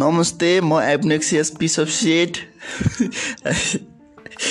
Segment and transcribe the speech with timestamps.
[0.00, 1.88] नमस्ते म obnoxious piece of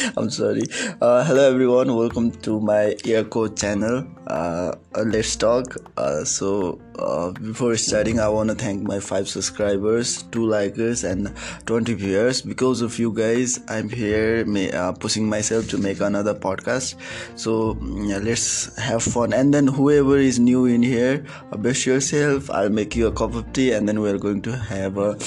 [0.18, 0.62] I'm sorry.
[1.02, 4.08] Uh, hello everyone, welcome to my Earco channel.
[4.28, 4.74] Uh,
[5.06, 5.76] let's talk.
[5.98, 11.34] Uh, so uh, before starting, I want to thank my five subscribers, two likers, and
[11.66, 12.42] 20 viewers.
[12.42, 16.96] Because of you guys, I'm here uh, pushing myself to make another podcast.
[17.36, 19.34] So yeah, let's have fun.
[19.34, 21.26] And then whoever is new in here,
[21.58, 22.50] best yourself.
[22.52, 25.18] I'll make you a cup of tea, and then we're going to have a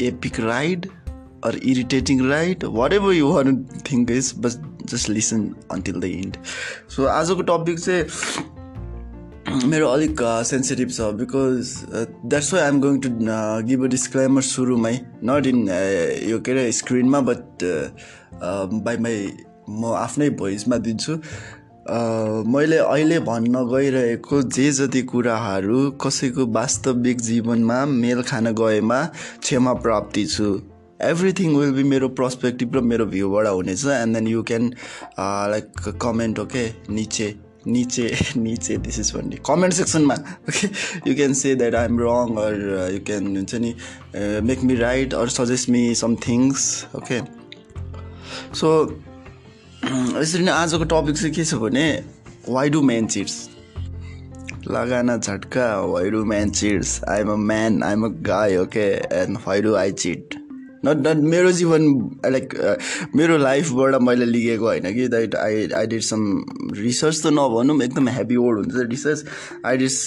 [0.00, 0.90] epic ride
[1.42, 2.64] or irritating right?
[2.80, 4.56] Whatever you want to think is but
[4.86, 6.38] just listen until the end.
[6.88, 8.50] So आजको topic चाहिँ
[9.68, 13.08] मेरो अलिक sensitive छ because that's why I'm going to
[13.68, 14.92] give a disclaimer सुरुमै
[15.30, 15.58] not in
[16.30, 17.64] यो के अरे स्क्रिनमा but
[18.84, 19.16] by my
[19.68, 21.18] म आफ्नै भोइसमा दिन्छु.
[22.54, 29.04] मैले अहिले भन्न गइरहेको जे जति कुराहरू कसैको वास्तविक जीवनमा मेल खान गएमा
[29.42, 30.48] क्षमा प्राप्ति छु।
[31.10, 34.70] एभ्रिथिङ विल बी मेरो पर्सपेक्टिभ र मेरो भ्यूबाट हुनेछ and then you can
[35.50, 37.34] like comment okay निचे
[37.66, 40.14] निचे निचे दिस इज भन्ने comment सेक्सनमा
[40.48, 40.66] okay
[41.08, 42.58] you can say that I am wrong or
[42.94, 43.74] you can हुन्छ नि
[44.48, 47.20] make me right or suggest me some things okay
[48.60, 48.74] so
[49.84, 51.86] यसरी नै आजको topic चाहिँ के छ भने
[52.48, 53.40] वाइ डु म्यान चिट्स
[54.68, 58.86] लगाना झट्का why do man cheats I am a man I am a guy okay
[59.20, 60.41] and why do I cheat
[60.84, 61.84] not not मेरो जीवन
[62.26, 62.54] लाइक
[63.16, 66.24] मेरो लाइफबाट मैले लिएको होइन कि that I I did some
[66.74, 69.24] research त नभनौँ एकदम हेभी वर्ड हुन्छ रिसर्च
[69.66, 69.98] आई डिस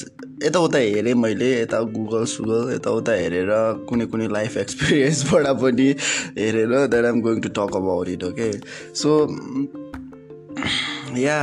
[0.44, 3.52] यताउता हेरेँ मैले यता गुगल सुगल यताउता हेरेर
[3.90, 5.90] कुनै कुनै लाइफ एक्सपिरियन्सबाट पनि
[6.40, 8.52] हेरेर that I'm going to talk about it okay
[8.96, 9.18] so
[11.18, 11.38] yeah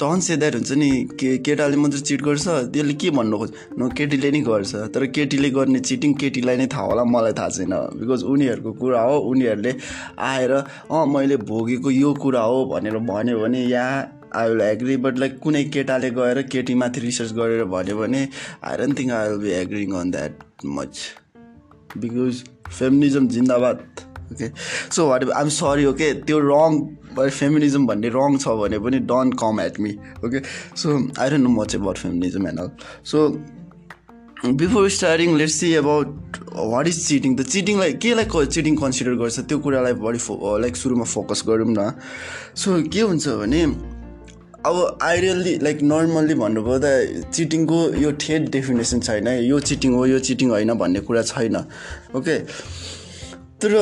[0.00, 3.88] don't say that हुन्छ नि के केटाले मात्रै चिट गर्छ त्यसले के भन्नु खोज्छ न
[3.98, 8.22] केटीले नै गर्छ तर केटीले गर्ने चिटिङ केटीलाई नै थाहा होला मलाई थाहा छैन। बिकज
[8.32, 9.72] उनीहरूको कुरा हो उनीहरूले
[10.30, 13.86] आएर अँ मैले भोगेको यो कुरा हो भनेर भन्यो भने yeah
[14.34, 18.22] I will agree but like कुनै केटाले गएर केटीमाथि रिसर्च गरेर भन्यो भने
[18.64, 20.32] I don't think I will be agreeing on that
[20.78, 21.02] much
[21.96, 23.78] because feminism Zindabad.
[24.32, 24.50] Okay?
[24.96, 26.78] So what I'm sorry okay त्यो रङ
[27.20, 30.44] फेमिनिजम भन्ने रङ छ भने पनि don't come at me okay
[30.82, 32.70] so I don't know much about feminism and all
[33.12, 33.28] so
[34.44, 39.38] before starting let's see about what is cheating त चिटिङलाई केलाई cheating consider गर्छ?
[39.40, 41.92] त्यो कुरालाई बढी फो लाइक सुरुमा फोकस गरौँ न।
[42.56, 43.62] सो के हुन्छ भने
[44.66, 46.90] अब आइडियल्ली लाइक नर्मल्ली भन्नुपर्दा
[47.30, 51.56] चिटिङको यो ठेट डेफिनेसन छैन। यो चिटिङ हो यो चिटिङ होइन भन्ने कुरा छैन।
[52.16, 52.36] ओके
[53.62, 53.74] तर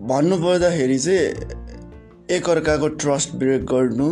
[0.00, 4.08] भन्नुपर्दाखेरि चाहिँ एकअर्काको ट्रस्ट ब्रेक गर्नु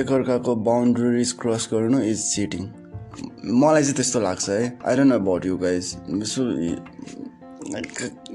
[0.00, 2.68] एकअर्काको बााउन्ड्रिज क्रस गर्नु इज चिटिङ
[3.60, 5.96] मलाई चाहिँ त्यस्तो लाग्छ है। I don't about you guys
[6.32, 6.44] so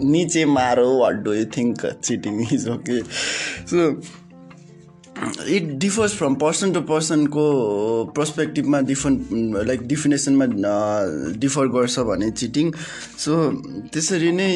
[0.05, 3.01] निचे मारो what do you think cheating is okay
[3.71, 3.89] so
[5.49, 7.43] it differs from person to पर्सनको
[8.15, 10.45] पर्सपेक्टिभमा डिफरेन्ट लाइक डिफिनेसनमा
[11.37, 12.71] डिफर गर्छ भने चिटिङ
[13.25, 13.39] सो
[13.93, 14.51] त्यसरी नै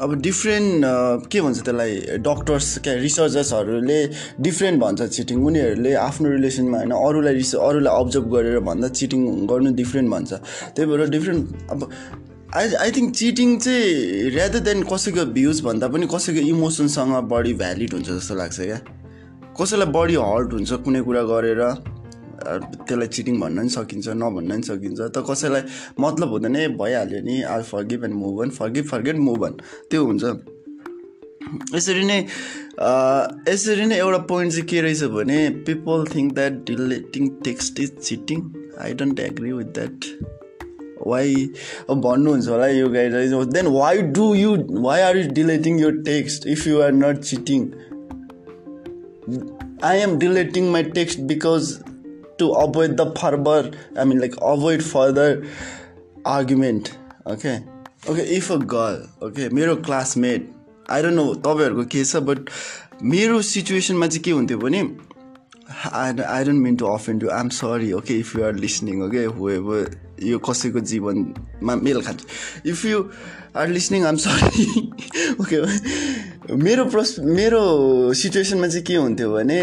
[0.00, 0.84] अब डिफ्रेन्ट
[1.32, 3.98] के भन्छ त्यसलाई डक्टर्स क्या रिसर्चर्सहरूले
[4.40, 9.74] डिफ्रेन्ट भन्छ चिटिङ उनीहरूले आफ्नो रिलेसनमा होइन अरूलाई रिस अरूलाई अब्जर्भ गरेर भन्दा चिटिङ गर्नु
[9.76, 11.88] डिफ्रेन्ट भन्छ। त्यही भएर डिफ्रेन्ट अब
[12.56, 17.92] आई आई थिङ्क चिटिङ चाहिँ रेदर देन कसैको भ्युज भन्दा पनि कसैको इमोसनसँग बढी भ्यालिड
[17.92, 18.80] हुन्छ जस्तो लाग्छ क्या।
[19.60, 21.62] कसैलाई बढी हर्ट हुन्छ कुनै कुरा गरेर।
[22.42, 25.62] त्यसलाई चिटिङ भन्न पनि सकिन्छ नभन्न पनि सकिन्छ। त कसैलाई
[26.00, 29.46] मतलब हुँदैन भइहाल्यो नि I forgive and move on forgive forget move
[29.90, 30.24] त्यो हुन्छ।
[31.74, 32.18] यसरी नै
[33.48, 38.38] यसरी नै एउटा पोइन्ट चाहिँ के रहेछ भने people think that deleting text is cheating
[38.82, 40.06] I don't agree with that
[41.06, 41.34] why
[41.90, 43.14] अब भन्नुहुन्छ होला यो guide
[43.54, 47.68] then why do you why are you deleting यो text if you are not cheating
[49.84, 51.72] I am deleting my text because
[52.42, 53.60] to avoid the further
[53.96, 55.30] i mean like avoid further
[56.24, 56.96] argument.
[57.26, 57.62] Okay.
[58.10, 58.96] Okay if a girl
[59.26, 60.48] okay मेरो classmate
[60.90, 62.50] I don't know तपाईँहरूको के छ but
[63.12, 64.80] मेरो सिचुएसनमा चाहिँ के हुन्थ्यो भने
[65.92, 69.02] I I don't mean to offend you I am sorry okay if you are listening
[69.06, 69.96] okay who ever
[70.30, 72.20] यो कसैको जीवनमा मेल खान्छ।
[72.66, 73.04] If you
[73.56, 74.66] are listening I am sorry
[75.40, 75.56] okay
[76.66, 77.62] मेरो प्रस मेरो
[78.22, 79.62] सिचुएसनमा चाहिँ के हुन्थ्यो भने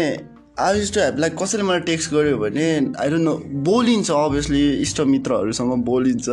[0.60, 2.66] I use to have like कसैले मलाई टेक्स्ट गर्यो भने
[3.00, 3.34] आई डोन्ट नो
[3.68, 6.28] बोलिन्छ अभियसली इष्टमित्रहरूसँग बोलिन्छ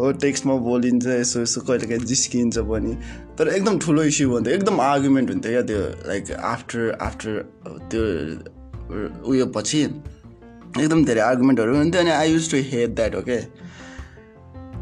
[0.00, 2.92] हो टेक्स्टमा बोलिन्छ यसो यसो कहिले काहीँ जिस्किन्छ पनि।
[3.38, 7.32] तर एकदम ठुलो इस्यु हुन्थ्यो एकदम आर्गुमेन्ट हुन्थ्यो क्या त्यो लाइक आफ्टर आफ्टर
[7.90, 8.02] त्यो
[9.30, 13.38] उयो पछि एकदम धेरै आर्गुमेन्टहरू हुन्थ्यो अनि I use to hate that okay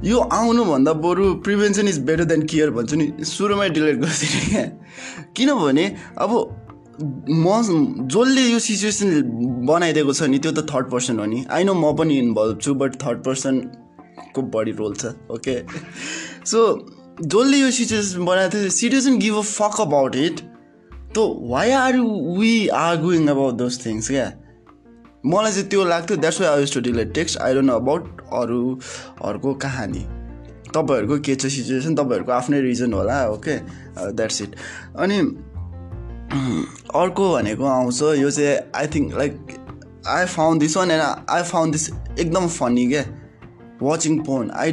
[0.05, 4.65] यो आउनुभन्दा बरु prevention is better than care भन्छु नि सुरुमै डिलिट गरिदिने क्या।
[5.37, 5.87] किनभने
[6.19, 6.35] अब
[7.01, 9.09] म जसले यो सिचुएसन
[9.67, 12.75] बनाइदिएको छ नि त्यो त थर्ड पर्सन हो नि। आई नो म पनि इन्भल्भ छु
[12.75, 15.55] बट थर्ड पर्सनको बढी रोल छ ओके
[16.45, 16.59] सो
[17.23, 20.41] जसले यो सिचुएसन बनाएको थियो citizen give a fuck about it
[21.15, 21.19] त
[21.55, 21.99] why are
[22.39, 22.53] we
[22.83, 24.27] are going about those things क्या?
[25.27, 29.55] मलाई चाहिँ त्यो लाग्थ्यो that's why I to delete text I don't know about अरूहरूको
[29.65, 30.05] कहानी।
[30.75, 33.57] तपाईँहरूको के छ सिचुएसन तपाईँहरूको आफ्नै रिजन होला ओके
[34.13, 34.57] द्याट्स इट
[34.99, 35.19] अनि
[36.29, 39.35] अर्को भनेको आउँछ यो चाहिँ I think like
[40.07, 41.91] I found this one and I found this
[42.21, 43.05] एकदम फनी क्या
[43.83, 44.73] watching porn I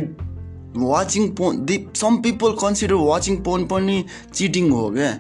[0.77, 5.11] watching porn the some people consider watching porn पनि चिटिङ हो क्या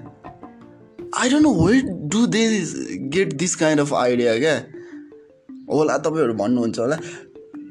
[1.17, 2.47] I don't know wait do they
[3.09, 4.55] get this kind of idea क्या
[5.71, 6.95] होला तपाईँहरू भन्नुहुन्छ होला।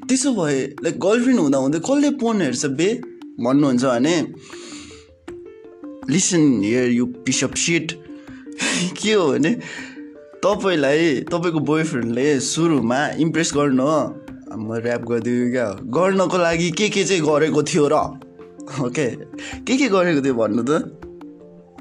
[0.08, 2.88] त्यसो भए लाइक गर्लफ्रेन्ड हुँदा हुँदै कसले पोन हेर्छ बे?
[3.40, 4.16] भन्नुहुन्छ भने
[6.11, 8.04] listen here you piece shit
[9.03, 9.51] के हो भने
[10.45, 13.87] तपाईँलाई तपाईँको बोयफ्रेन्डले सुरुमा इम्प्रेस गर्नु
[14.55, 17.95] म ऱ्याप गरिदियो क्या। गर्नको लागि के के चाहिँ गरेको थियो र?
[18.87, 19.06] ओके
[19.67, 20.71] के के गरेको थियो भन्नु त?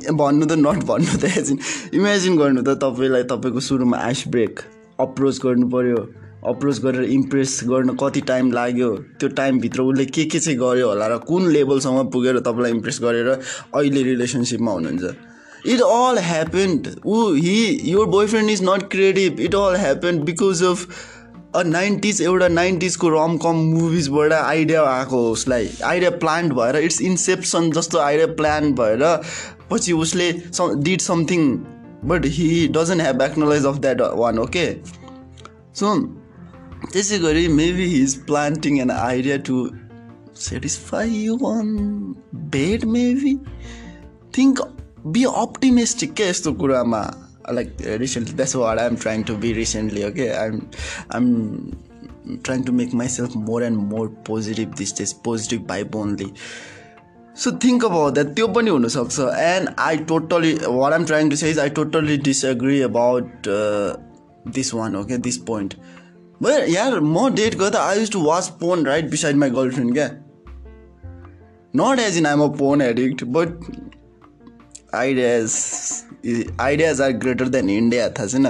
[0.10, 1.60] भन्नु त नट भन्नु त एजिन
[1.94, 4.60] इमेजिन गर्नु त तपाईँलाई तपाईँको सुरुमा आइस ब्रेक
[5.00, 6.02] अप्रोच गर्नु पऱ्यो
[6.50, 8.90] अप्रोच गरेर इम्प्रेस गर्न कति टाइम लाग्यो?
[9.19, 13.30] त्यो टाइमभित्र उसले के के चाहिँ गर्यो होला र कुन लेभलसम्म पुगेर तपाईँलाई इम्प्रेस गरेर
[13.30, 15.32] अहिले रिलेसनसिपमा हुनुहुन्छ?
[15.65, 16.88] It all happened.
[17.06, 20.88] ऊ he your boyfriend is not creative it all happen because of
[21.56, 27.71] a nineties एउटा नाइन्टिजको रम कम मुभिजबाट आइडिया आएको उसलाई आइडिया प्लान्ट भएर इट्स इन्सेप्सन
[27.71, 29.06] जस्तो आइडिया प्लान भएर
[29.71, 31.56] पछि उसले did something
[32.06, 34.66] but he doesn't have acknowledge of that one okay
[35.75, 35.95] so
[36.92, 39.68] त्यसै गरी maybe he is planting an idea to
[40.42, 41.75] satisfy you one
[42.51, 43.38] bed maybe
[44.38, 44.62] think
[45.06, 47.00] be optimistic क्या यस्तो कुरामा।
[47.52, 50.60] Like recently that's what I am trying to be recently okay I'm
[51.14, 56.32] I'm trying to make myself more and more positive this days positive vibe only
[57.44, 59.20] so think about that त्यो पनि हुनसक्छ.
[59.20, 63.48] And I totally what I'm trying to say is I totally disagree about
[64.56, 65.74] this one okay this point
[66.70, 70.08] यार म date गर्दा I use to watch porn right beside my girlfriend क्या
[71.76, 73.50] not as in I'm a porn addict but
[74.94, 76.06] ideas
[76.62, 78.48] ideas are greater than india थाहा छैन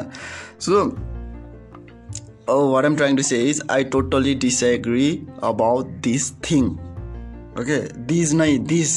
[0.60, 0.84] so
[2.72, 5.10] what am trying to say is I totally disagree
[5.44, 6.66] about this thing
[7.62, 8.96] okay these नै this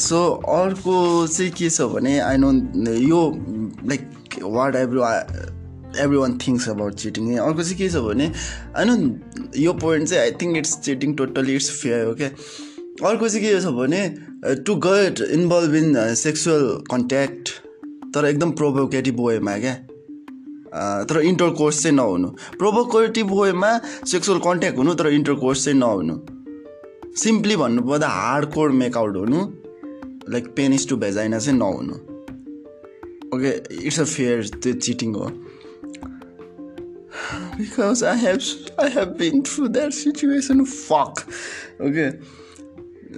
[0.00, 0.20] so
[0.52, 2.52] अर्को चाहिँ के छ भने I know
[2.92, 3.20] यो
[3.88, 5.00] like what every
[6.02, 8.30] every one thinks about cheating अर्को चाहिँ के छ भने
[8.76, 8.96] आई नो
[9.58, 12.30] यो पोइन्ट चाहिँ I think it's cheating totally it's fair okay
[12.94, 14.02] अर्को चाहिँ के छ भने
[14.66, 17.48] to get involve in sexual contact
[18.14, 19.74] तर एकदम प्रोभोकेटिभ वेमा क्या?
[21.04, 23.70] तर इन्टर कोर्स चाहिँ नहुनु। प्रोभोकेटिभ वेमा
[24.06, 26.14] सेक्सुअल कन्ट्याक्ट हुनु तर इन्टर कोर्स चाहिँ नहुनु।
[27.22, 29.40] सिम्पली भन्नुपर्दा हार्ड कोर मेकआउट हुनु
[30.32, 31.94] लाइक पेनिस टु भेजाइना चाहिँ नहुनु।
[33.36, 33.50] ओके
[33.86, 35.26] इट्स अ फेयर त्यो चिटिङ हो।
[37.58, 38.38] Because I have
[38.80, 41.24] I have been through that situation fuck
[41.82, 42.08] okay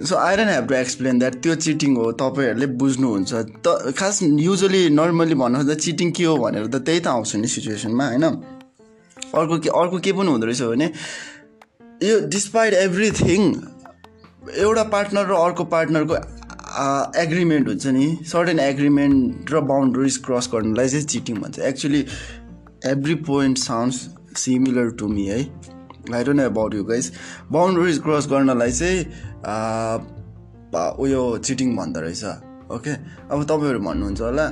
[0.05, 3.33] so I don't have to explain that त्यो cheating हो तपाईँहरूले बुझ्नुहुन्छ।
[3.65, 8.05] त खास युजली नर्मली भन्नु चिटिङ के हो भनेर त त्यही त आउँछ नि सिचुएसनमा
[8.07, 8.25] होइन?
[9.33, 10.87] अर्को के अर्को के पनि हुँदो रहेछ भने
[12.03, 13.41] यो डिस्पाइट एभ्रिथिङ
[14.55, 16.15] एउटा पार्टनर र अर्को पार्टनरको
[17.21, 22.05] एग्रिमेन्ट हुन्छ नि। सर्टेन एग्रिमेन्ट र बााउन्ड्रिज क्रस गर्नुलाई चाहिँ चिटिङ भन्छ। Actually
[22.85, 23.97] every point sounds
[24.37, 25.41] similar to me है।
[26.15, 27.11] I don't know about you guys
[27.51, 28.99] boundaries cross गर्नलाई चाहिँ
[31.03, 32.23] उयो चिटिङ भन्दो रहेछ।
[32.75, 32.91] ओके
[33.33, 34.47] अब तपाईँहरू भन्नुहुन्छ होला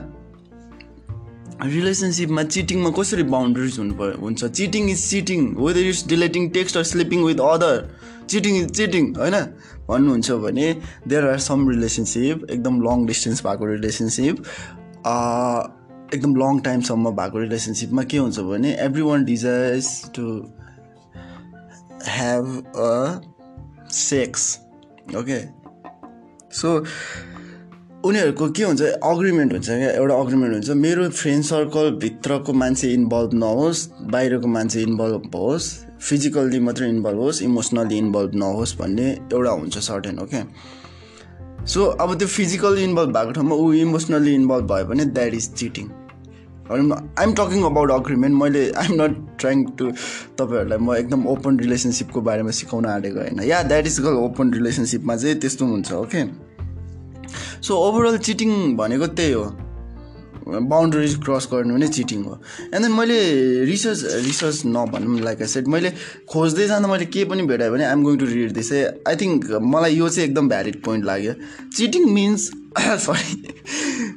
[1.63, 4.41] रिलेसनसिपमा चिटिङमा कसरी बााउन्ड्रिज हुनु पर्यो हुन्छ?
[4.45, 7.75] Cheating is cheating whether is deleting text or sleeping with other
[8.29, 9.35] cheating is cheating होइन?
[9.87, 10.67] भन्नुहुन्छ भने
[11.07, 14.35] देयर आर सम रिलेसनसिप एकदम लङ डिस्टेन्स भएको रिलेसनसिप
[16.13, 20.23] एकदम लङ टाइमसम्म भएको रिलेसनसिपमा के हुन्छ भने every one desires to
[22.07, 22.45] have
[22.77, 24.59] a sex
[25.17, 25.39] okay
[26.55, 26.83] so
[28.07, 29.89] उनीहरूको के हुन्छ अग्रिमेन्ट हुन्छ क्या?
[29.91, 36.89] एउटा अग्रिमेन्ट हुन्छ। मेरो फ्रेन्ड सर्कलभित्रको मान्छे इन्भल्भ नहोस् बाहिरको मान्छे इन्भल्भ होस् फिजिकल्ली मात्रै
[36.89, 40.43] इन्भल्भ होस् इमोसनल्ली इन्भल्भ नहोस् भन्ने एउटा हुन्छ सर्टेन ओके
[41.65, 45.89] सो अब त्यो फिजिकल्ली इन्भल्भ भएको ठाउँमा ऊ इमोसनल्ली इन्भल्भ भयो भने that is cheating
[46.71, 49.91] I'm talking about agreement मैले आइएम नट ट्राइङ टु
[50.37, 55.15] तपाईँहरूलाई म एकदम ओपन रिलेसनसिपको बारेमा सिकाउन आँटेको होइन। Yeah that is call open रिलेसनसिपमा
[55.15, 56.23] चाहिँ त्यस्तो हुन्छ ओके
[57.61, 59.45] सो ओभरअल चिटिङ भनेको त्यही हो।
[60.45, 62.37] बााउन्ड्रिज क्रस गर्नु नै चिटिङ हो.
[62.73, 63.17] एन्ड देन मैले
[63.65, 65.91] रिसर्च रिसर्च नभनौँ लाइक आई सेट मैले
[66.29, 69.95] खोज्दै जाँदा मैले के पनि भेटाएँ भने I'm going to read this I think मलाई
[69.95, 71.33] यो चाहिँ एकदम भ्यालिड पोइन्ट लाग्यो।
[71.77, 73.53] Cheating means sorry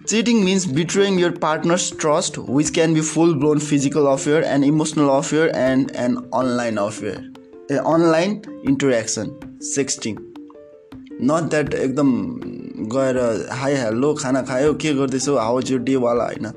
[0.09, 5.09] cheating means betraying your partner's trust which can be full blown physical affair and emotional
[5.17, 9.31] affair and and online affair a online interaction
[9.75, 10.17] sexting
[11.31, 12.11] not that एकदम
[12.89, 13.19] गएर
[13.53, 15.37] hi hello खाना खायो के गर्दैछौ?
[15.37, 16.53] How यो डेवाला होइन।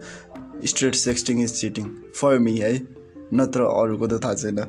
[0.65, 1.85] Straight sexting is cheating
[2.15, 2.73] for me है।
[3.33, 4.59] नत्र अरूको त थाहा छैन।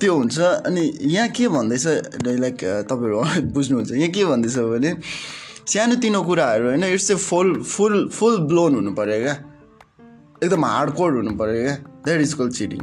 [0.00, 1.86] त्यो हुन्छ। अनि यहाँ के भन्दैछ
[2.26, 2.58] लाइक
[2.90, 3.18] तपाईँहरू
[3.52, 4.94] बुझ्नुहुन्छ। यहाँ के भन्दैछ भने
[5.66, 9.34] सानोतिनो कुराहरू होइन it's a full full full blown हुनु पऱ्यो क्या।
[10.42, 12.80] एकदम हार्ड कोड हुनु पऱ्यो क्या। That is call cheating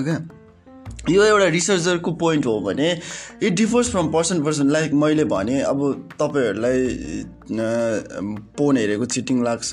[0.00, 0.14] okay
[1.10, 2.90] यो एउटा रिसर्चरको पोइन्ट हो भने
[3.42, 6.86] it differs from person person like मैले भने अब तपाईँहरूलाई
[8.58, 9.70] फोन हेरेको चिटिङ लाग्छ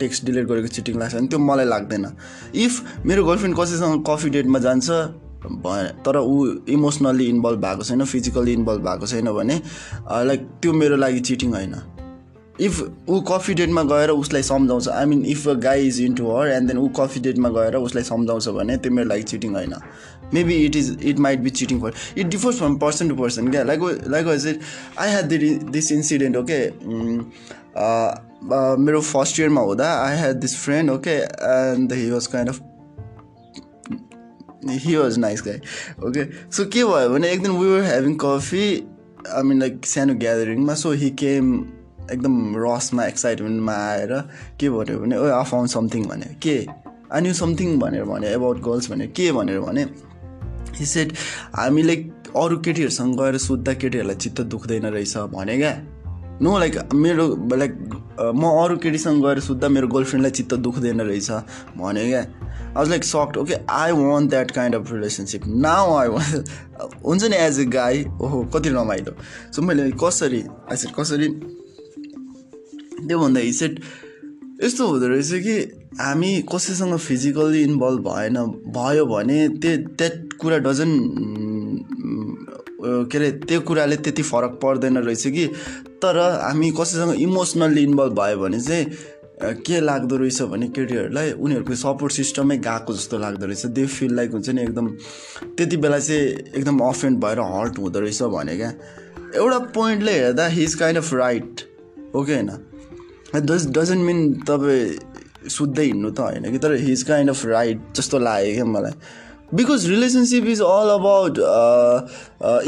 [0.00, 2.06] टेक्स्ट डिलिट गरेको चिटिङ लाग्छ भने त्यो मलाई लाग्दैन।
[2.54, 4.90] इफ मेरो गर्लफ्रेन्ड कसैसँग कफी डेटमा जान्छ
[6.04, 9.60] तर ऊ इमोसनल्ली इन्भल्भ भएको छैन फिजिकल्ली इन्भल्भ भएको छैन भने
[10.24, 11.74] लाइक त्यो मेरो लागि चिटिङ होइन।
[12.60, 16.30] इफ ऊ कफी डेटमा गएर उसलाई सम्झाउँछ I mean if a guy is in to
[16.30, 19.74] her and then ऊ कफी डेटमा गएर उसलाई सम्झाउँछ भने त्यो मेरो लागि चिटिङ होइन।
[20.34, 23.62] Maybe it is it might be cheating for it differs from person to person क्या
[23.62, 24.60] like like was it
[24.98, 26.58] I had this incident okay
[28.82, 31.16] मेरो फर्स्ट इयरमा हुँदा I had this friend okay
[31.52, 32.60] and he was kind of
[34.84, 35.58] he was nice guy
[36.08, 36.24] okay
[36.56, 38.64] so के भयो भने एक दिन we were having coffee
[39.32, 41.54] I mean like सानो ग्यादरिङमा सो हि केम
[42.12, 44.12] एकदम रसमा एक्साइटमेन्टमा आएर
[44.60, 46.56] के भन्यो भने ओ आई फाउन्ड समथिङ भने के?
[47.12, 49.30] आई न्यू समथिङ भनेर भने एबाउट गर्ल्स भने के?
[49.32, 49.84] भनेर भने
[50.86, 51.12] सेट
[51.56, 51.94] हामीले
[52.36, 55.72] अरू केटीहरूसँग गएर सोद्धा केटीहरूलाई चित्त दुख्दैन रहेछ भने क्या
[56.42, 57.72] नो लाइक मेरो लाइक
[58.34, 61.30] म अरू केटीसँग गएर सोद्धा मेरो गर्लफ्रेन्डलाई चित्त दुख्दैन रहेछ
[61.76, 66.08] भने क्या I was like sucked okay I want that kind of relationship now I
[66.08, 66.50] want
[67.04, 69.16] हुन्छ नि एज ए गाई ओहो कति रमाइलो
[69.52, 70.42] सो मैले कसरी
[70.72, 71.28] आई कसरी
[73.06, 73.80] त्यो भन्दा हिसेट
[74.62, 78.36] यस्तो हुँदो रहेछ कि हामी कसैसँग फिजिकल्ली इन्भल्भ भएन
[78.72, 80.90] भयो भने त्यो द्याट कुरा डजन
[82.80, 85.46] के अरे त्यो कुराले त्यति फरक पर्दैन रहेछ कि।
[86.02, 88.84] तर हामी कसैसँग इमोसनल्ली इन्भल्भ भयो भने चाहिँ
[89.66, 94.30] के लाग्दो रहेछ भने केटीहरूलाई उनीहरूको सपोर्ट सिस्टमै गएको जस्तो लाग्दो रहेछ। दे फिल लाइक
[94.32, 94.86] हुन्छ नि एकदम
[95.56, 96.22] त्यति बेला चाहिँ
[96.54, 98.72] एकदम अफेन्ड भएर हर्ट हुँदो रहेछ भने क्या
[99.36, 101.60] एउटा पोइन्टले हेर्दा he is kind of right
[102.16, 102.50] okay होइन?
[103.36, 104.98] डज डजन्ट मिन तपाईँ
[105.46, 106.58] सुत्दै हिँड्नु त होइन कि?
[106.58, 108.92] तर हिज काइन्ड अफ राइट जस्तो लाग्यो क्या मलाई।
[109.54, 111.38] Because relationship is all about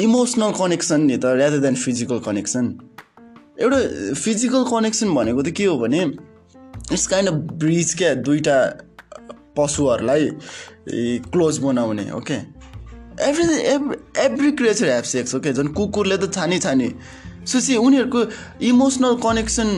[0.00, 2.64] emotional connection नि त रेदर देन फिजिकल कनेक्सन
[3.60, 3.80] एउटा
[4.16, 8.58] फिजिकल कनेक्सन भनेको त के हो भने इट्स काइन्ड अफ ब्रिज क्या दुइटा
[9.56, 10.30] पशुहरूलाई
[11.28, 12.38] क्लोज बनाउने okay
[13.28, 16.88] every every every creature have sex okay झन् कुकुरले त छानी छानी।
[17.46, 18.20] सो उनीहरूको
[18.68, 19.68] इमोसनल कनेक्सन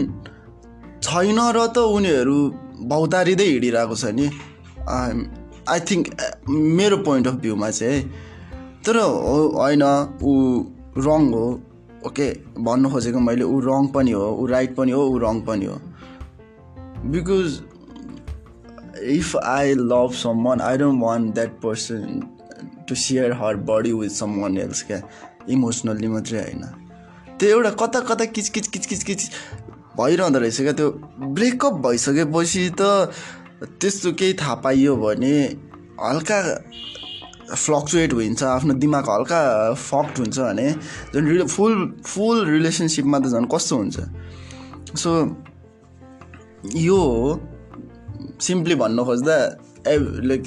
[1.02, 2.38] छैन र त उनीहरू
[2.88, 4.26] भौतारिँदै हिँडिरहेको छ नि।
[5.68, 6.04] आई थिङ्क
[6.50, 8.00] मेरो पोइन्ट अफ भ्यूमा चाहिँ
[8.86, 9.82] तर होइन
[10.22, 10.32] ऊ
[10.98, 11.46] रङ हो।
[12.06, 12.26] ओके
[12.58, 15.76] भन्नु खोजेको मैले ऊ रङ पनि हो ऊ राइट पनि हो ऊ रङ पनि हो।
[17.12, 17.60] Because
[19.10, 22.22] if I love some one I don't want that person
[22.88, 25.00] to share her body with some one else क्या?
[25.50, 26.64] इमोसनल्ली मात्रै होइन।
[27.38, 29.30] त्यो एउटा कता कता किचकिच किचकिच किच
[29.98, 30.88] भइरहँदो रहेछ क्या त्यो?
[31.36, 32.82] ब्रेकअप भइसकेपछि त
[33.80, 35.34] त्यस्तो केही थाहा पाइयो भने
[36.00, 36.38] हल्का
[37.54, 39.40] फ्लक्चुएट हुन्छ आफ्नो दिमाग हल्का
[39.74, 40.68] फक्ट हुन्छ भने
[41.14, 41.74] झन् रिले फुल
[42.06, 43.96] फुल रिलेसनसिपमा त झन् कस्तो हुन्छ?
[44.96, 45.10] सो
[46.76, 47.00] यो
[48.40, 49.36] सिम्पली भन्नु खोज्दा
[49.86, 49.96] ए
[50.30, 50.42] लाइक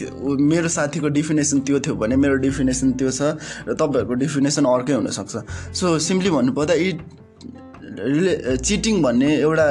[0.52, 3.22] मेरो साथीको डिफिनेसन त्यो थियो भने मेरो डिफिनेसन त्यो छ
[3.68, 5.36] र तपाईँहरूको डिफिनेसन अर्कै हुनसक्छ।
[5.78, 6.98] सो सिम्पली भन्नुपर्दा इट
[8.00, 9.68] रिले चिटिङ भन्ने एउटा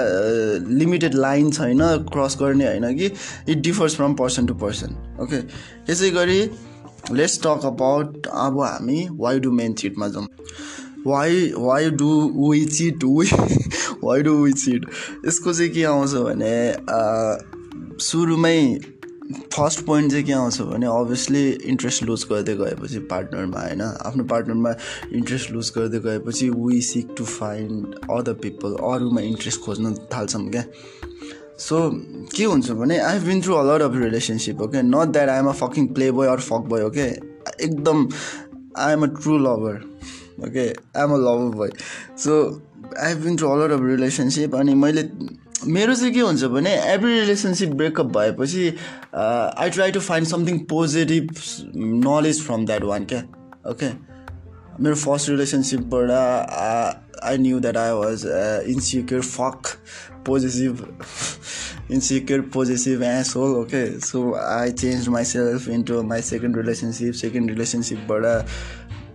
[0.78, 1.80] लिमिटेड लाइन छैन
[2.12, 3.10] क्रस गर्ने होइन कि
[3.48, 5.42] it differs from person to person okay
[5.92, 6.40] यसै गरी
[7.12, 10.26] लेट्स टक अबाउट अब हामी वाइ डु मेन चिटमा जाउँ
[11.06, 13.28] why why do we cheat we
[14.04, 14.86] why do we cheat
[15.26, 16.54] यसको चाहिँ के आउँछ भने
[18.04, 18.58] सुरुमै
[19.56, 24.74] फर्स्ट पोइन्ट चाहिँ के आउँछ भने अभियसली इन्ट्रेस्ट लुज गर्दै गएपछि पार्टनरमा होइन आफ्नो पार्टनरमा
[25.12, 30.64] इन्ट्रेस्ट लुज गर्दै गएपछि we seek to find other people अरूमा इन्ट्रेस्ट खोज्न थाल्छौँ क्या।
[31.58, 31.78] सो
[32.36, 35.46] के हुन्छ भने I have been through a lot of relationship okay not that I am
[35.46, 37.06] a fucking playboy or fuck boy okay
[37.64, 38.08] एकदम
[38.78, 39.80] I am a true lover
[40.48, 41.70] okay I am a lover boy
[42.24, 42.40] so
[42.98, 45.08] I have been through a lot of relationship अनि मैले
[45.66, 48.68] मेरो चाहिँ के हुन्छ भने every relationship breakup भएपछि
[49.14, 51.30] I try to find something positive
[52.06, 53.22] knowledge from that one क्या
[53.70, 53.90] okay
[54.80, 56.10] मेरो first रिलेसनसिपबाट
[57.22, 58.26] I knew that I was
[58.68, 59.76] insecure fuck
[60.26, 60.86] positive
[61.92, 68.24] insecure positive as whole okay so I change myself into my second relationship second रिलेसनसिपबाट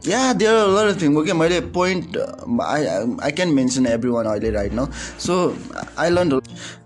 [0.08, 2.18] yeah there lot thing okay मैले point
[2.63, 4.88] I I can mention every one अहिले right न
[5.20, 5.58] so
[5.98, 6.39] I learn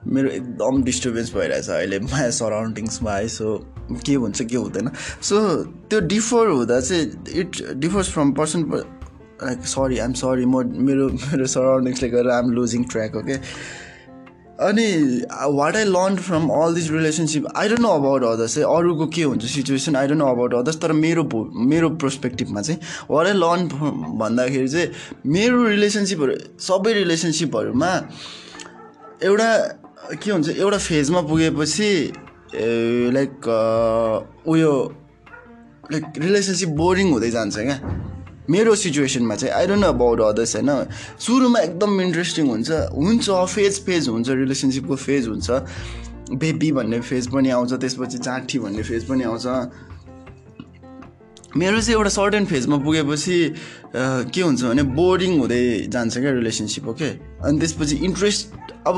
[0.08, 3.58] मेरो एकदम disturbance भइरहेछ अहिले माया सराउन्डिङ्समा है so
[4.05, 4.89] के हुन्छ के हुँदैन।
[5.22, 8.62] सो त्यो डिफर हुँदा चाहिँ it differs from person
[9.43, 13.38] like sorry I'm sorry म मेरो मेरो सराउन्डिङ्सले गर्दा आइएम लुजिङ ट्र्याक ओके
[14.63, 14.86] अनि
[15.60, 19.24] what I learn from all this relationship I don't know about others चाहिँ अरूको के
[19.24, 21.24] हुन्छ situation I don't know about others तर मेरो
[21.72, 22.79] मेरो पर्सपेक्टिभमा चाहिँ
[23.12, 23.67] वाट आई लर्न
[24.20, 24.88] भन्दाखेरि चाहिँ
[25.36, 26.34] मेरो रिलेसनसिपहरू
[26.67, 27.91] सबै रिलेसनसिपहरूमा
[29.24, 29.51] एउटा
[30.24, 31.91] के हुन्छ एउटा फेजमा पुगेपछि
[33.13, 33.48] लाइक
[34.48, 34.74] उयो
[35.91, 37.77] लाइक रिलेसनसिप बोरिङ हुँदै जान्छ क्या।
[38.50, 40.70] मेरो सिचुएसनमा चाहिँ I don't know about others होइन?
[41.20, 45.50] सुरुमा एकदम इन्ट्रेस्टिङ हुन्छ। हुन्छ फेज फेज हुन्छ रिलेसनसिपको फेज हुन्छ।
[46.34, 49.46] बेबी भन्ने फेज पनि आउँछ त्यसपछि चाँठी भन्ने फेज पनि आउँछ।
[51.58, 53.38] मेरो चाहिँ एउटा सर्टेन फेजमा पुगेपछि
[53.96, 57.10] के हुन्छ भने बोरिङ हुँदै जान्छ क्या रिलेसनसिप ओके
[57.46, 58.96] अनि त्यसपछि इन्ट्रेस्ट अब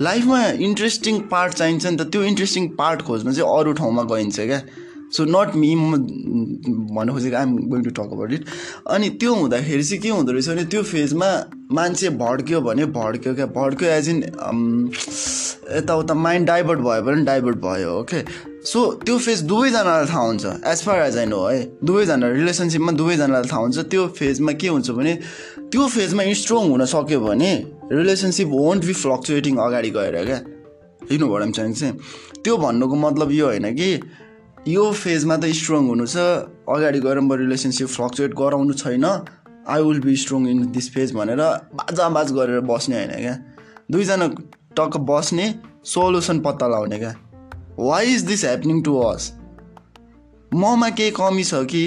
[0.00, 4.60] लाइफमा इन्ट्रेस्टिङ पार्ट चाहिन्छ नि त त्यो इन्ट्रेस्टिङ पार्ट खोज्न चाहिँ अरू ठाउँमा गइन्छ क्या।
[5.16, 5.96] सो नट मी म
[6.96, 8.44] भन्नु खोजेको I'm going to talk about it
[8.94, 11.28] अनि त्यो हुँदाखेरि चाहिँ के हुँदो रहेछ भने त्यो फेजमा
[11.72, 14.18] मान्छे भड्क्यो भने भड्क्यो क्या। भड्क्यो एज इन
[15.76, 18.22] यताउता माइन्ड डाइभर्ट भयो भने डाइभर्ट भयो ओके
[18.68, 23.48] सो त्यो फेज दुवैजनालाई थाहा हुन्छ। As far as I know है। दुवैजना रिलेसनसिपमा दुवैजनालाई
[23.52, 25.14] थाहा हुन्छ। त्यो फेजमा के हुन्छ भने
[25.72, 27.50] त्यो फेजमा स्ट्रङ हुन सक्यो भने
[27.92, 30.40] रिलेसनसिप वन्ट बी फ्लक्चुएटिङ अगाडि गएर क्या?
[31.12, 31.92] यु भएर चाहिँ
[32.44, 33.88] त्यो भन्नुको मतलब यो होइन कि
[34.66, 36.16] यो फेजमा त स्ट्रङ हुनु छ।
[36.68, 39.04] अगाडि गएर म रिलेसनसिप फ्लक्चुएट गराउनु छैन।
[39.68, 41.40] I will be strong in this phase भनेर
[41.78, 43.34] बाजाबाज गरेर बस्ने होइन क्या।
[43.90, 44.26] दुईजना
[44.76, 45.46] टक्क बस्ने
[45.84, 47.14] सोल्युसन पत्ता लगाउने क्या।
[47.78, 49.32] Why is this happening to us
[50.52, 51.84] ममा केही कमी छ कि?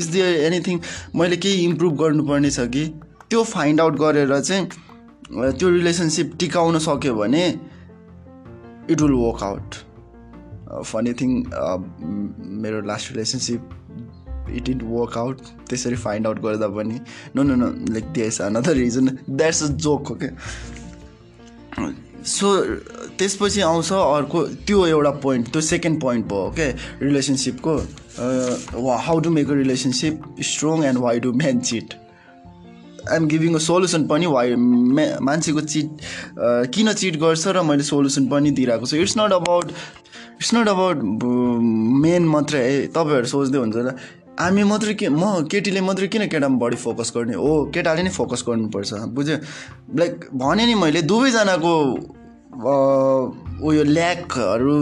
[0.00, 0.80] इज दियर एनिथिङ
[1.14, 2.84] मैले केही इम्प्रुभ गर्नुपर्ने छ कि?
[3.30, 4.66] त्यो फाइन्ड आउट गरेर चाहिँ
[5.32, 7.46] त्यो रिलेसनसिप टिकाउन सक्यो भने
[8.90, 9.74] it will work out
[10.72, 11.30] funny thing
[12.62, 13.60] मेरो last relationship
[14.56, 15.36] it it work out
[15.68, 17.00] त्यसरी फाइन्ड आउट गर्दा पनि
[17.36, 20.32] no no no like this another reason that's a joke हो क्या
[22.26, 22.48] सो
[23.18, 26.68] त्यसपछि आउँछ अर्को त्यो एउटा पोइन्ट त्यो सेकेन्ड पोइन्ट भयो okay
[27.06, 27.76] रिलेसनसिपको
[29.06, 30.14] how to make a relationship
[30.50, 31.94] strong and why do man cheat
[33.10, 35.88] I'm giving a solution पनि वाइ मान्छेको चिट
[36.74, 39.72] किन चिट गर्छ र मैले सोल्युसन पनि दिइरहेको छु। It's not about
[40.42, 40.96] it's not about
[42.02, 43.94] men मात्रै है तपाईँहरू सोच्दै हुन्छ र
[44.40, 47.34] हामी मात्रै के म केटीले मात्रै किन केटामा बढी फोकस गर्ने?
[47.38, 49.36] हो केटाले नै फोकस गर्नुपर्छ। बुझ्यो?
[50.00, 51.74] लाइक भने नि मैले दुवैजनाको
[53.62, 54.74] उयो ल्याकहरू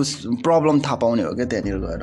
[0.47, 2.03] प्रब्लम थाहा पाउने हो क्या त्यहाँनिर गएर।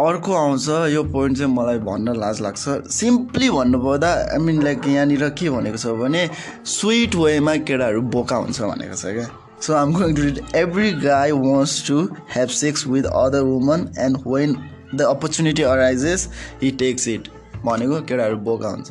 [0.00, 5.28] अर्को आउँछ यो पोइन्ट चाहिँ मलाई भन्न लाज लाग्छ। सिम्पली भन्नुपर्दा आई मिन लाइक यहाँनिर
[5.36, 6.22] के भनेको छ भने
[6.64, 9.28] स्विट वेमा केटाहरू बोका हुन्छ भनेको छ क्या।
[9.60, 11.96] So I'm going to read every guy wants to
[12.28, 14.56] have sex with other woman and when
[14.92, 16.28] the opportunity arises
[16.60, 17.28] he takes it.
[17.64, 18.90] भनेको केटाहरू बोका हुन्छ।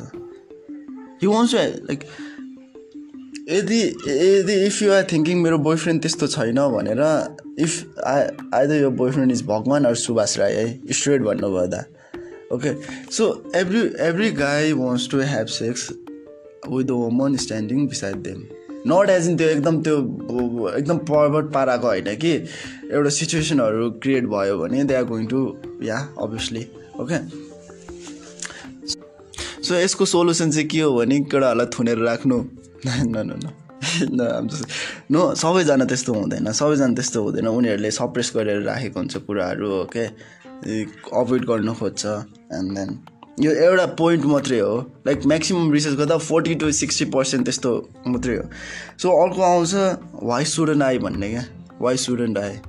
[1.22, 2.04] हि वान्ट्स टु लाइक
[3.50, 7.02] यदि यदि इफ यु आर थिङ्किङ मेरो बोयफ्रेन्ड त्यस्तो छैन भनेर
[7.66, 8.22] इफ आई
[8.60, 11.82] आइदर यो बोयफ्रेन्ड इज भगवान् अर सुभाष राई है स्ट्रेट भन्नुभयो
[12.54, 12.74] okay
[13.16, 15.90] so every every guy wants to have sex
[16.68, 18.40] with the woman standing beside them
[18.86, 19.96] not as in त्यो एकदम त्यो
[20.68, 22.32] एकदम पर्वट पाराको होइन कि?
[22.92, 25.40] एउटा सिचुएसनहरू क्रिएट भयो भने they are going to
[25.82, 26.66] yeah obviously
[27.00, 27.18] okay
[29.62, 32.44] so यसको सोल्युसन चाहिँ के हो भने केटाहरूलाई थुनेर राख्नु?
[32.86, 33.40] न
[35.10, 40.04] नो सबैजना त्यस्तो हुँदैन सबैजना त्यस्तो हुँदैन। उनीहरूले सप्रेस गरेर राखेको हुन्छ कुराहरू ओके
[41.20, 42.98] अभोइड गर्नु खोज्छ एन्ड देन
[43.40, 44.76] यो एउटा पोइन्ट मात्रै हो।
[45.06, 47.70] लाइक म्याक्सिमम् रिसर्च गर्दा फोर्टी टु सिक्सटी पर्सेन्ट त्यस्तो
[48.06, 48.44] मात्रै हो।
[48.98, 49.74] सो अर्को आउँछ
[50.22, 51.44] वाइ स्टुडेन्ट आए भन्ने क्या।
[51.80, 52.60] वाइ स्टुडेन्ट आए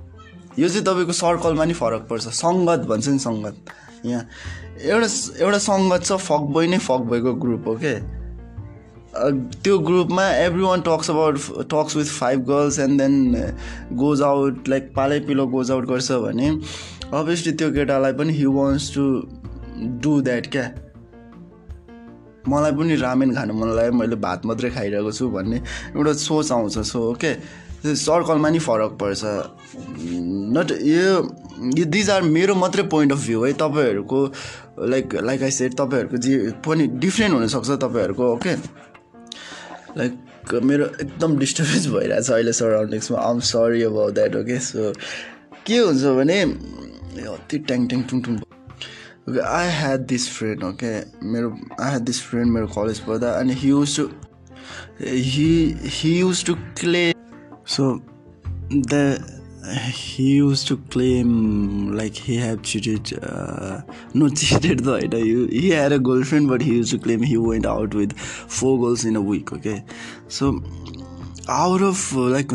[0.60, 3.56] यो चाहिँ तपाईँको सर्कलमा नि फरक पर्छ। सङ्गत भन्छ नि सङ्गत।
[4.06, 4.24] यहाँ
[4.82, 5.08] एउटा
[5.44, 8.00] एउटा सङ्गत छ फक बोय नै फक बोयको ग्रुप हो क्या
[9.64, 13.14] त्यो ग्रुपमा every one talks about talks with five girls and then
[14.00, 16.50] goes out like पालै पिलो गोज आउट गर्छ भने
[17.14, 19.04] अभियसली त्यो केटालाई पनि he wants to
[19.82, 20.66] do that क्या?
[22.50, 25.58] मलाई पनि रामेन खानु मन लाग्यो। मैले भात मात्रै खाइरहेको छु भन्ने
[25.96, 27.34] एउटा सोच आउँछ। सो ओके
[27.86, 29.22] सर्कलमा नि फरक पर्छ।
[30.56, 34.20] नट यो दिज आर मेरो मात्रै पोइन्ट अफ भ्यू है। तपाईँहरूको
[34.90, 38.56] लाइक लाइक आई सेड तपाईँहरूको जे पनि डिफ्रेन्ट हुनसक्छ तपाईँहरूको ओके
[39.98, 40.14] लाइक
[40.64, 44.92] मेरो एकदम डिस्टर्बेन्स भइरहेछ अहिले सराउन्डिङ्समा I'm sorry about that okay so
[45.66, 46.42] के हुन्छ भने
[47.34, 48.36] अति ट्याङ ट्याङ टुङ टुङ
[49.30, 50.94] I had this friend okay
[51.32, 54.10] मेरो आई ह्याड दिस फ्रेन्ड मेरो कलेज पढ्दा अनि he use to
[55.02, 55.52] he
[55.98, 57.12] he use to clay
[57.76, 57.94] so
[58.74, 59.04] the
[59.64, 63.82] he used to claim like he had cheated uh,
[64.14, 67.66] no cheated though he, he had a girlfriend but he used to claim he went
[67.66, 69.84] out with four girls in a week okay
[70.28, 70.64] so
[71.48, 72.50] out of uh, like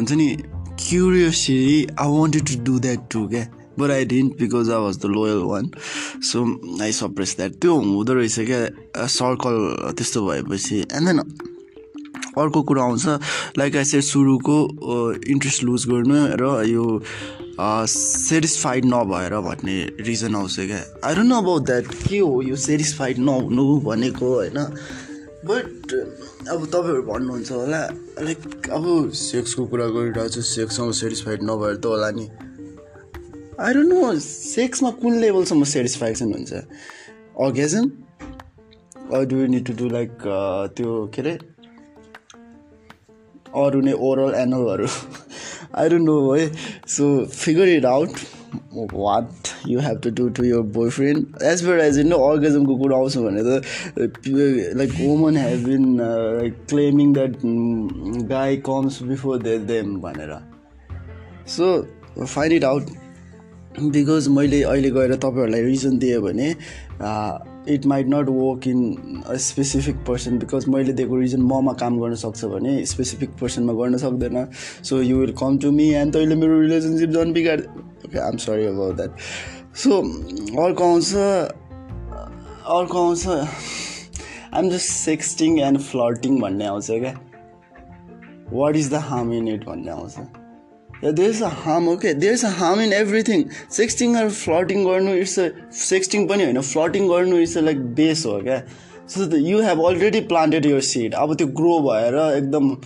[0.76, 3.46] curiosity i wanted to do that too okay
[3.76, 5.70] but I didn't because I was the loyal one.
[6.20, 6.44] So
[6.80, 7.60] I suppressed that.
[7.60, 10.78] त्यो हुँदो रहेछ क्या circle त्यस्तो भएपछि.
[10.92, 11.18] And then
[12.38, 13.06] अर्को कुरा आउँछ
[13.58, 14.56] like I said सुरुको
[15.32, 16.84] इन्ट्रेस्ट लुज गर्नु र यो
[17.88, 20.82] सेटिस्फाइड नभएर भन्ने रिजन आउँछ क्या.
[21.04, 24.58] I don't know about that के हो यो सेटिस्फाइड नहुनु भनेको होइन?
[25.46, 25.92] बट
[26.52, 27.80] अब तपाईँहरू भन्नुहुन्छ होला
[28.22, 28.84] लाइक अब
[29.14, 32.28] सेक्सको कुरा गरिरहेको छु सेक्ससँग सेटिस्फाइड नभएर त होला नि.
[33.60, 36.52] आई डोन्ट नो सेक्समा कुन लेभलसम्म सेटिस्फ्याक्सन हुन्छ.
[37.44, 37.90] Orgasm
[39.30, 40.10] do need to do like
[40.76, 41.32] त्यो के अरे
[43.62, 44.88] अरू नै ओरल एनलहरू
[45.74, 46.50] आई डोन्ट नो है
[46.96, 48.12] so figure it out
[48.92, 52.96] what you have to do to your boy friend as per as in अर्गेजमको कुरा
[52.96, 53.48] आउँछ भने त
[54.82, 57.40] like women have been like claiming that
[58.34, 60.38] guy comes before they them भनेर.
[61.56, 61.66] So
[62.24, 62.84] find it out
[63.80, 66.48] because मैले अहिले गएर तपाईँहरूलाई reason दिएँ भने
[67.74, 72.14] it might not work in a specific person because मैले दिएको रिजन ममा काम गर्न
[72.14, 74.46] सक्छ भने स्पेसिफिक पर्सनमा गर्न सक्दैन.
[74.82, 77.60] So you will come to me and तैँले मेरो रिलेसनसिप झन् बिगाड
[78.06, 79.10] okay I'm sorry about that
[79.82, 80.00] so
[80.64, 81.14] अर्को आउँछ
[82.76, 87.14] अर्को आउँछ I'm just sexting and flirting भन्ने आउँछ क्या.
[88.52, 90.12] What is the harm in it भन्ने आउँछ।
[91.04, 95.48] Is a harm okay there is a harm in everything sexting flirting गर्नु इट्स अ
[95.72, 98.62] सेक्सटिङ पनि होइन फ्लटिङ गर्नु इट्स अ लाइक बेस हो क्या
[99.08, 102.76] so you have already planted your seed अब त्यो ग्रो भएर एकदम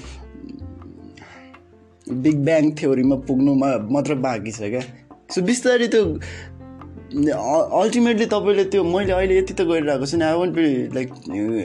[2.06, 4.80] बिग ब्याङ थ्योरीमा पुग्नुमा मात्र बाँकी छ क्या
[5.34, 6.04] सो बिस्तारै त्यो
[7.10, 11.08] अल्टिमेटली तपाईँले त्यो मैले अहिले यति त गरिरहेको छु नि I want be like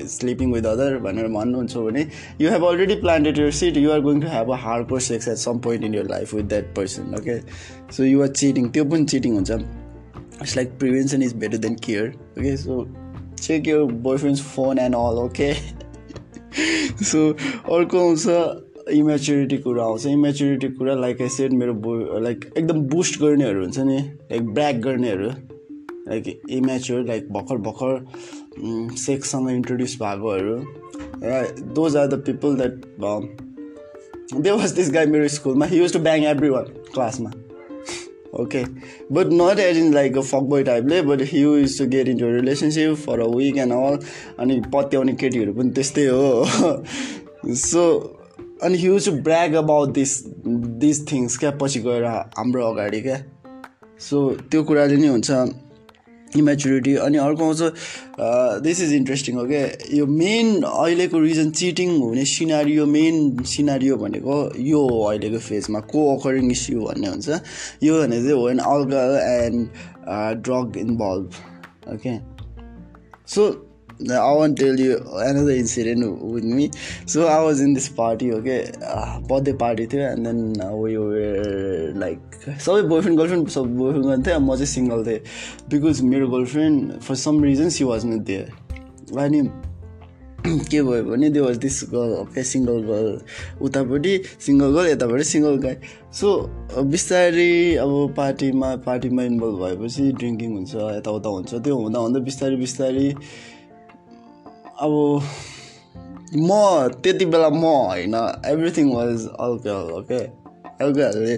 [0.09, 2.05] sleeping with other भनेर भन्नुहुन्छ भने
[2.41, 5.27] you have already planted your seed you are going to have a hard core sex
[5.27, 7.39] at some point in your life with that person okay
[7.95, 9.51] so you are cheating त्यो पनि cheating हुन्छ.
[10.41, 12.07] It's like prevention is better than care
[12.39, 12.83] okay so
[13.41, 15.53] check your boy friends phone and all okay
[17.05, 17.29] so
[17.75, 18.27] अर्को आउँछ
[18.91, 23.79] इमेच्युरिटी कुरा आउँछ। इमेच्युरिटी कुरा like I said मेरो बो लाइक एकदम बुस्ट गर्नेहरू हुन्छ
[23.79, 25.29] नि। लाइक ब्याक गर्नेहरू।
[26.09, 30.57] लाइक इमेच्योर लाइक भर्खर भर्खर सेक्ससँग इन्ट्रोड्युस भएकोहरू।
[31.73, 32.73] Those are the people that
[34.33, 37.31] they was this guy मेरो स्कुलमा he use to bang everyone क्लासमा
[38.39, 38.63] okay
[39.11, 42.17] but not as in like a fuck boy टाइपले but he use to get in
[42.19, 43.97] to relationship for a week and all
[44.39, 46.83] अनि पत्याउने केटीहरू पनि त्यस्तै हो।
[47.63, 47.83] सो
[48.63, 50.11] अनि huge brag about this
[50.81, 51.51] this things क्या?
[51.51, 53.17] पछि गएर हाम्रो अगाडि क्या?
[53.99, 55.31] सो त्यो कुराले नै हुन्छ
[56.37, 57.61] इमेच्युरिटी अनि अर्को आउँछ
[58.63, 59.61] दिस इज इन्ट्रेस्टिङ हो क्या?
[59.97, 65.99] यो मेन अहिलेको रिजन चिटिङ हुने सिनारियो मेन सिनारियो भनेको यो हो अहिलेको फेजमा को
[66.15, 67.29] अकरिङ इस्यु भन्ने हुन्छ।
[67.83, 69.67] यो भने चाहिँ हो an alcohol and
[70.43, 71.25] drug involve
[71.93, 72.17] okay
[73.35, 73.41] so
[73.97, 76.69] I want to tell you another incident with me.
[77.05, 81.93] So I was in this party, okay, uh, birthday party थियो and then we were
[81.95, 85.19] like सबै boyfriend girlfriend सब boyfriend गर्थेँ म चाहिँ single थिएँ
[85.69, 88.51] because मेरो girlfriend for some reason she was not there
[89.23, 89.41] अनि
[90.71, 93.17] के भयो भने त्यो was this girl okay single girl
[93.65, 94.13] उतापट्टि
[94.45, 95.75] सिङ्गल गर्ल यतापट्टि सिङ्गल गाई
[96.19, 96.35] सो
[96.91, 97.49] बिस्तारै
[97.85, 103.09] अब पार्टीमा पार्टीमा इन्भल्भ भएपछि ड्रिङ्किङ हुन्छ यताउता हुन्छ त्यो हुँदा हुँदा बिस्तारै बिस्तारै
[104.85, 104.95] अब
[106.39, 106.49] म
[107.03, 110.19] त्यति बेला म होइन एभ्रिथिङ वाज अल्कोहल ओके
[110.83, 111.37] अल्कोहलले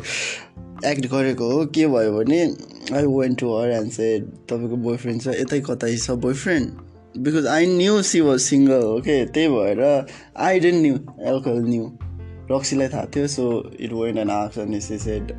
[0.85, 2.41] एक्ट गरेको हो के भयो भने
[2.93, 4.09] I went to her and say
[4.49, 8.83] तपाईँको बोय फ्रेन्ड छ यतै कतै छ boy friend because I knew she was single
[8.87, 9.81] okay त्यही भएर
[10.39, 10.99] I didn't knew
[11.31, 11.91] alcohol knew
[12.51, 13.47] रक्सीलाई थाहा थियो सो
[13.79, 15.31] इट वेन एन आक्स अनि सी सेड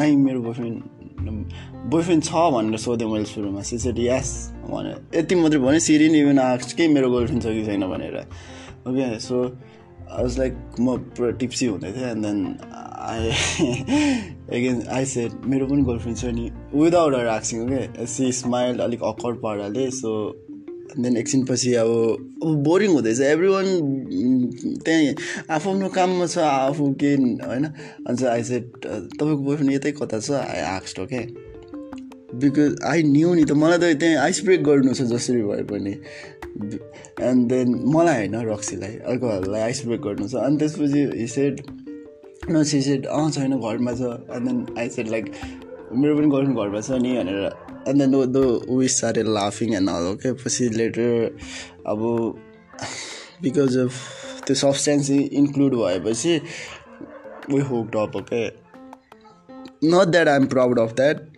[0.00, 0.82] नाइ मेरो बोयफ्रेन्ड
[1.30, 3.62] बोयफ्रेन्ड छ भनेर सोधेँ मैले सुरुमा.
[3.62, 4.30] सी सेड यास
[4.70, 8.16] भनेर यति मात्रै भने सिरिन इभन आक्स कि मेरो गर्लफ्रेन्ड छ कि छैन भनेर।
[8.88, 12.38] Okay so I was like म पुरा टिप्सी हुँदै थिएँ and then
[13.04, 13.20] I
[14.58, 16.50] again I said मेरो पनि गर्लफ्रेन्ड छ नि.
[16.74, 20.10] विदाउट अर आक्सिङ ओके सी स्माइल अलिक अकर्ड पाराले सो
[20.98, 21.90] देन एकछिनपछि अब
[22.64, 23.66] बोरिङ हुँदैछ। एभ्री वान
[24.84, 25.14] त्यहीँ
[25.50, 27.64] आफू आफ्नो काममा छ आफू के होइन?
[28.08, 30.30] अन्त आई सेड तपाईँको बोयफ्रेन्ड यतै कता छ?
[30.30, 31.20] आई आक्स्ट ओके
[32.34, 35.94] बिकज आई न्यू नि त मलाई त त्यहीँ आइस ब्रेक गर्नु छ जसरी भए पनि।
[37.22, 41.60] एन्ड देन मलाई होइन रक्सीलाई अर्कोहरूलाई आइस ब्रेक गर्नु छ। अनि त्यसपछि हि सेड
[42.50, 45.30] न सी सेड अँ छैन घरमा छ। And then I said like
[45.94, 50.06] मेरो पनि गर्नु घरमा छ नि भनेर एन्ड देन दो वी सारे लाफिङ एन्ड अल
[50.06, 51.36] ओके पछि लेटर
[51.86, 52.02] अब
[53.42, 54.00] बिकज अफ
[54.46, 56.40] त्यो सब्सटेन्स इन्क्लुड भएपछि
[57.50, 58.46] we hooked up okay
[59.84, 61.33] not that I am proud of that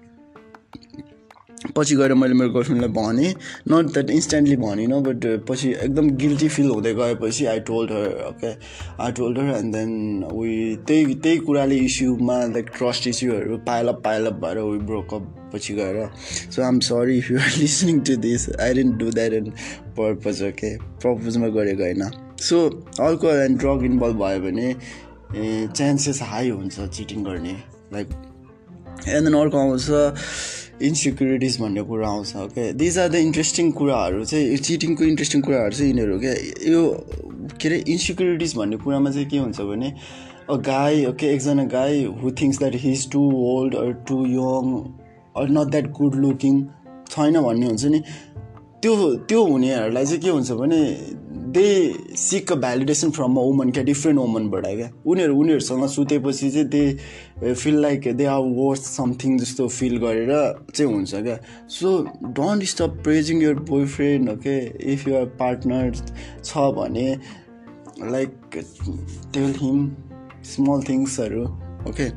[1.77, 3.33] पछि गएर मैले मेरो गर्लफ्रेन्डलाई भनेँ।
[3.69, 8.51] नट द्याट इन्स्ट्यान्टली भनिनँ बट पछि एकदम गिल्टी फिल हुँदै गएपछि I told her okay
[9.03, 9.90] I told her and then
[10.33, 16.07] we त्यही त्यही कुराले इस्युमा लाइक ट्रस्ट इस्युहरू पाइलअप पाइलअप भएर वी ब्रोकअप पछि गएर।
[16.51, 19.51] So I am sorry if you're listening to this I didn't do that and
[19.99, 22.11] purpose okay प्रपोजमा गरेको होइन।
[22.42, 22.64] So
[23.01, 24.75] alcohol and drug involve भयो भने
[25.69, 27.57] चान्सेस हाई हुन्छ चिटिङ गर्ने।
[27.92, 28.09] लाइक
[29.09, 34.57] एन्ड देन अर्को आउँछ इन्सिक्युरिटिज भन्ने कुरा आउँछ okay these are the interesting कुराहरू चाहिँ
[34.57, 36.33] चिटिङको इन्ट्रेस्टिङ कुराहरू चाहिँ यिनीहरू क्या
[36.73, 36.83] यो
[37.61, 39.92] के अरे इन्सिक्युरिटिज भन्ने कुरामा चाहिँ के हुन्छ भने
[40.51, 44.73] अ गाई ओके एकजना guy who thinks that he is too old or too young
[45.37, 46.64] or not that good looking
[47.11, 48.03] छैन भन्ने हुन्छ नि।
[48.83, 50.81] त्यो त्यो हुनेहरूलाई चाहिँ के हुन्छ भने
[51.57, 51.69] they
[52.21, 53.83] seek validation from a woman क्या?
[53.85, 54.90] डिफ्रेन्ट वुमनबाट क्या?
[55.07, 60.33] उनीहरू उनीहरूसँग सुतेपछि चाहिँ they feel like they are worth something जस्तो फिल गरेर
[60.75, 61.38] चाहिँ हुन्छ क्या?
[61.69, 61.97] So
[62.37, 64.59] don't stop praising your boy friend okay
[64.92, 65.92] if you're partner
[66.45, 67.09] छ भने
[68.12, 68.31] लाइक
[69.35, 69.90] टेल हिम
[70.53, 71.45] स्मल थिङ्सहरू
[71.88, 72.11] ओके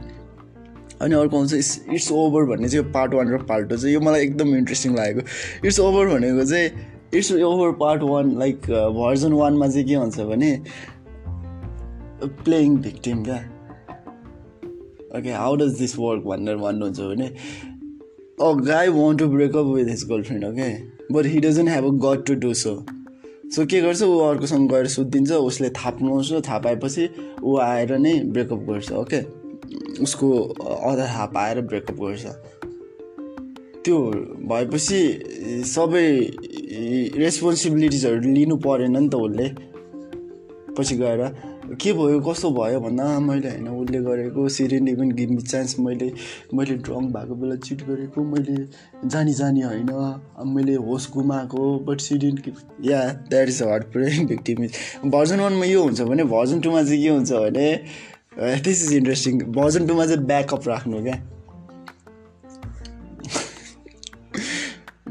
[1.02, 4.22] अनि अर्को आउँछ इट्स ओभर भन्ने चाहिँ पार्ट वान र पार्ट टू चाहिँ यो मलाई
[4.22, 5.22] एकदम इन्ट्रेस्टिङ लागेको।
[5.66, 8.62] इट्स ओभर भनेको चाहिँ it's over part one like
[8.98, 10.52] version वानमा चाहिँ के हुन्छ भने
[12.24, 13.38] प्लेइङ भिक्टिम क्या
[15.18, 17.28] okay how does this work भनेर भन्नुहुन्छ भने
[18.42, 20.70] a guy want to break up with his girlfriend okay
[21.14, 22.76] but he doesn't have a gut to do so
[23.56, 24.02] so के गर्छ?
[24.04, 27.10] ऊ अर्कोसँग गएर सुत्दिन्छ उसले थाप्नुहोस् थाहा पाएपछि
[27.44, 29.22] ऊ आएर नै ब्रेकअप गर्छ ओके
[30.04, 30.32] उसको
[30.92, 32.26] अदर हाफ आएर ब्रेकअप गर्छ।
[33.86, 33.98] त्यो
[34.50, 35.00] भएपछि
[35.68, 36.08] सबै
[37.24, 39.48] रेस्पोन्सिबिलिटिजहरू लिनु परेन नि त उसले।
[40.78, 41.22] पछि गएर
[41.82, 42.80] के भयो कस्तो भयो?
[42.80, 46.12] भन्दा मैले होइन उसले गरेको सिरिन इभन गिभ मी चान्स मैले
[46.54, 48.56] मैले ड्रङ भएको बेला चिट गरेको मैले
[49.06, 49.92] जानी जानी होइन
[50.56, 52.42] मैले होस गुमाएको बट सिरिन
[52.86, 54.68] या द्याट इज हार्ट प्रेङ भिक्टिम
[55.10, 57.68] भर्जन वानमा यो हुन्छ भने भर्जन टूमा चाहिँ के हुन्छ भने
[58.64, 61.22] दिस इज इन्ट्रेस्टिङ भर्जन टूमा चाहिँ ब्याकअप राख्नु क्या?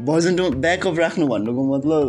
[0.08, 2.04] भर्जन टू ब्याकअप राख्नु भन्नुको मतलब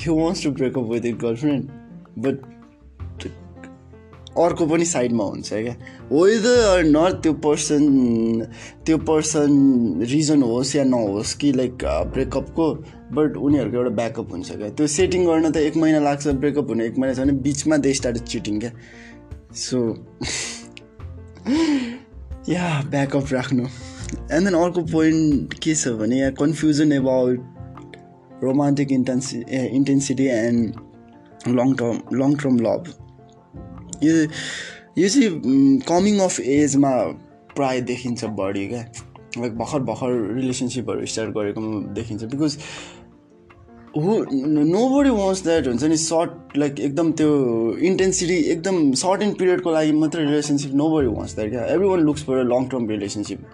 [0.00, 1.70] he wants to break up with it girlfriend
[2.18, 2.44] but
[4.38, 5.74] अर्को पनि साइडमा हुन्छ क्या
[6.12, 7.84] वेदर नट त्यो पर्सन
[8.86, 9.52] त्यो पर्सन
[10.10, 12.72] रिजन होस् या नहोस् कि लाइक ब्रेकअपको
[13.12, 16.86] बट उनीहरूको एउटा ब्याकअप हुन्छ क्या त्यो सेटिङ गर्न त एक महिना लाग्छ ब्रेकअप हुने
[16.86, 18.72] एक महिना छ भने बिचमा दे स्टार्ट चिटिङ क्या
[19.56, 19.82] सो
[22.48, 23.66] या ब्याकअप राख्नु
[24.08, 31.74] एन्ड देन अर्को पोइन्ट के छ भने यहाँ confusion about romantic intensity intensity and long
[31.74, 32.92] term long term love
[34.04, 34.14] यो
[34.98, 36.92] यो चाहिँ कमिङ अफ एजमा
[37.56, 38.84] प्राय देखिन्छ बढी क्या।
[39.38, 41.60] लाइक भर्खर भर्खर रिलेसनसिपहरू स्टार्ट गरेको
[41.94, 42.56] देखिन्छ। Because
[43.96, 44.16] who
[44.88, 45.96] nobody wants that हुन्छ नि?
[45.96, 47.30] सर्ट लाइक एकदम त्यो
[47.90, 52.24] इन्टेन्सिटी एकदम सर्ट एन्ड पिरियडको लागि मात्रै relationship nobody wants that क्या। Everyone looks
[52.24, 53.46] for long term relationship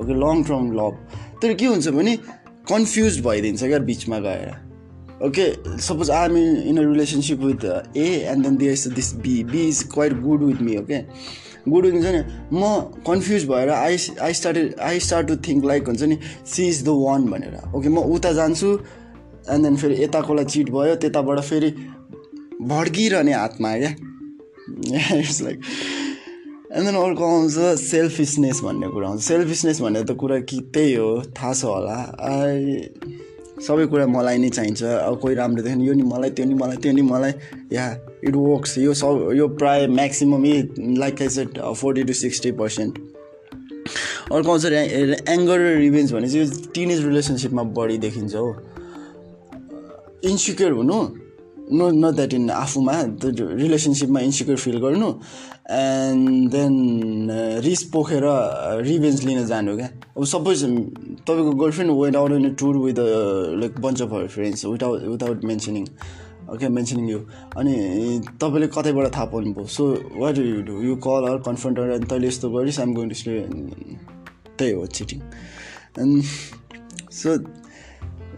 [0.00, 0.94] okay long term love
[1.42, 2.16] तर के हुन्छ भने
[2.70, 4.48] कन्फ्युज भइदिन्छ क्या बिचमा गएर।
[5.26, 5.44] Okay
[5.82, 7.64] suppose I am in a relationship with
[7.96, 11.02] A and then this this B B is quite good with me okay
[11.68, 12.68] good हुन्छ नि म
[13.06, 16.88] कन्फ्युज भएर I I start I start to think like हुन्छ नि she is the
[17.04, 18.78] one भनेर। Okay म उता जान्छु
[19.50, 21.70] एन्ड देन फेरि यताकोलाई चिट भयो त्यताबाट फेरि
[22.62, 23.94] भड्किरहने हातमा क्या।
[25.18, 25.60] इट्स लाइक
[26.68, 31.22] एन्ड देन अर्को आउँछ सेल्फिसनेस भन्ने कुरा आउँछ सेल्फिसनेस भन्ने त कुरा कि त्यही हो
[31.32, 36.02] थाहा छ होला। आई सबै कुरा मलाई नै चाहिन्छ। अब कोही राम्रो देख्यो यो नि
[36.02, 37.32] मलाई त्यो नि मलाई त्यो नि मलाई।
[37.72, 37.86] या
[38.20, 40.44] इट वर्क्स यो सब यो प्राय maximum
[40.98, 42.98] like I set forty to sixty percent
[44.32, 48.50] अर्को आउँछ एङ्गर र रिभेन्ज भने चाहिँ यो टिनेज रिलेसनसिपमा बढी देखिन्छ हो।
[50.30, 50.98] इन्सिक्योर हुनु।
[51.72, 52.92] नो नट द्याट इन आफूमा
[53.24, 55.08] रिलेसनसिपमा इन्सिक्योर फिल गर्नु
[55.70, 57.30] एन्ड देन
[57.64, 58.24] रिस पोखेर
[58.86, 60.64] रिभेन्ज लिन जानु क्या अब सपोज
[61.28, 63.00] तपाईँको girlfriend went out in tour with
[63.60, 65.86] like bunch of her friends without without mentioning
[66.52, 67.18] okay mentioning you
[67.56, 67.74] अनि
[68.40, 69.84] तपाईँले कतैबाट थाहा पाउनुभयो so
[70.16, 73.40] what you do you call or confront अनि तैँले यस्तो गरिस् आइम गोइङ टु स्ले
[74.58, 75.20] त्यही हो cheating
[76.00, 76.22] and
[77.12, 77.36] so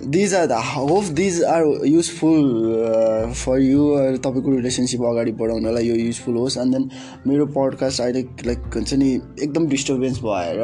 [0.08, 3.86] these are the hope these are useful for you
[4.24, 6.88] तपाईँको रिलेसनसिप अगाडि बढाउनलाई यो युजफुल होस्। एन्ड देन
[7.26, 9.10] मेरो पडकास्ट अहिले लाइक हुन्छ नि
[9.42, 10.62] एकदम डिस्टर्बेन्स भएर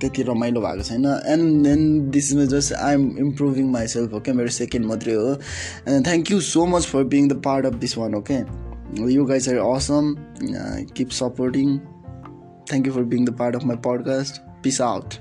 [0.00, 4.48] त्यति रमाइलो भएको छैन। And then this is just I am improving myself okay मेरो
[4.56, 5.30] सेकेन्ड मात्रै हो।
[5.88, 8.40] And thank you so much for being the part of this one okay
[9.12, 10.14] you guys are awesome
[10.96, 11.78] keep supporting
[12.70, 15.14] thank you for being the part of my podcast peace out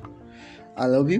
[0.79, 1.19] I love you